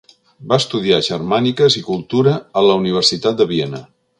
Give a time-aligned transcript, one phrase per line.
[0.53, 3.87] Va estudiar Germàniques i cultura a la universitat de Viena.